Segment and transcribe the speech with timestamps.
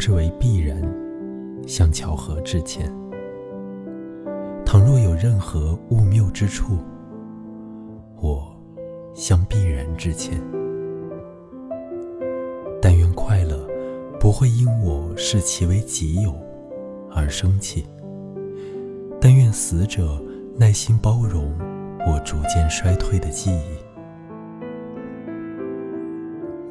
[0.00, 0.80] 之为必然，
[1.66, 2.90] 向巧合致歉。
[4.64, 6.78] 倘若有任何误谬之处，
[8.18, 8.50] 我
[9.14, 10.40] 向必然致歉。
[12.80, 13.68] 但愿快乐
[14.18, 16.34] 不会因我视其为己有
[17.14, 17.84] 而生气。
[19.20, 20.18] 但愿死者
[20.56, 21.52] 耐心包容
[22.06, 23.76] 我逐渐衰退的记忆。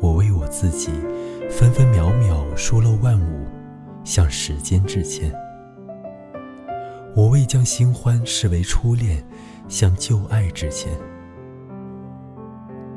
[0.02, 0.90] 我为我自己
[1.50, 3.46] 分分秒秒疏漏万物，
[4.04, 5.34] 向时间致歉。
[7.16, 9.22] 我为将新欢视为初恋，
[9.68, 10.94] 向旧爱致歉。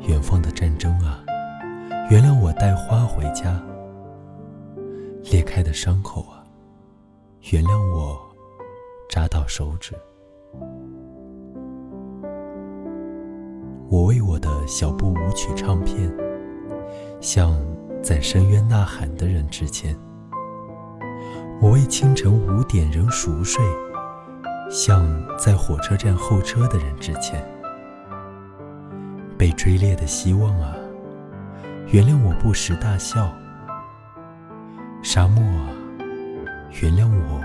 [0.07, 1.25] 远方的战争啊，
[2.11, 3.61] 原谅我带花回家。
[5.31, 6.45] 裂开的伤口啊，
[7.53, 8.21] 原谅我
[9.09, 9.95] 扎到手指。
[13.89, 16.13] 我为我的小步舞曲唱片，
[17.21, 17.59] 向
[18.03, 19.97] 在深渊呐喊的人之前。
[21.61, 23.65] 我为清晨五点仍熟睡，
[24.69, 25.07] 向
[25.39, 27.47] 在火车站候车的人致歉。
[29.39, 30.75] 被追猎的希望啊，
[31.93, 33.33] 原谅我不时大笑。
[35.03, 35.71] 沙漠啊，
[36.81, 37.41] 原谅我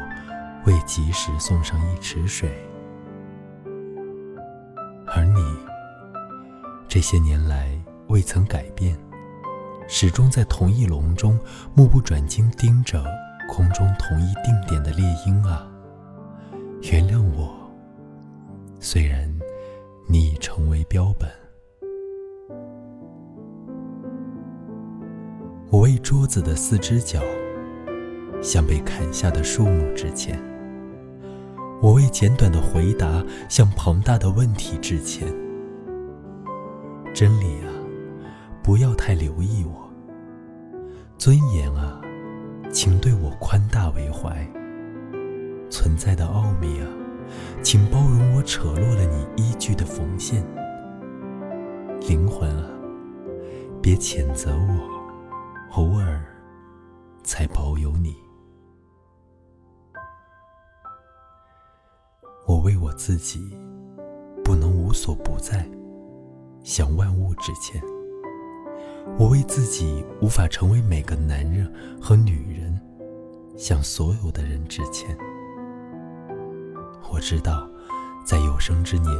[0.66, 2.50] 未及时送上一池水。
[5.06, 5.40] 而你，
[6.88, 7.70] 这些年来
[8.08, 8.98] 未曾改变，
[9.88, 11.40] 始终在同一笼中
[11.74, 13.04] 目不转睛盯着
[13.50, 15.66] 空中同一定点的猎鹰啊，
[16.84, 17.56] 原谅我。
[18.80, 19.34] 虽然
[20.08, 21.30] 你已成为标本。
[25.70, 27.22] 我为桌子的四只脚，
[28.42, 30.38] 向被砍下的树木致歉；
[31.82, 35.28] 我为简短的回答，向庞大的问题致歉。
[37.14, 37.67] 真理啊，
[38.68, 39.90] 不要太留意我；
[41.18, 42.02] 尊严啊，
[42.70, 44.46] 请对我宽大为怀；
[45.70, 46.88] 存在的奥秘啊，
[47.64, 50.44] 请包容我扯落了你依据的缝线；
[52.10, 52.70] 灵魂啊，
[53.82, 54.98] 别谴责我。
[55.78, 56.22] 偶尔，
[57.24, 58.18] 才保有你。
[62.46, 63.40] 我为我自己
[64.44, 65.66] 不能无所不在，
[66.64, 67.82] 向万物致歉。
[69.16, 72.80] 我为自己无法成为每个男人和女人，
[73.56, 75.18] 向所有的人致歉。
[77.12, 77.70] 我知道，
[78.26, 79.12] 在有生之年，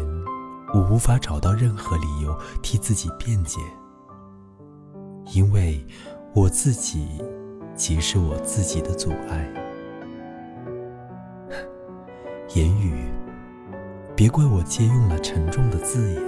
[0.74, 3.60] 我无法找到任何理由替自己辩解，
[5.34, 5.86] 因为。
[6.34, 7.08] 我自己
[7.74, 9.52] 即是我自己的阻碍。
[12.54, 13.10] 言语，
[14.16, 16.22] 别怪我借用了沉重的字眼。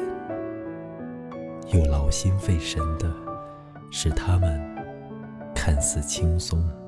[1.73, 3.13] 又劳心费神的，
[3.91, 4.59] 使他们
[5.55, 6.78] 看似轻松。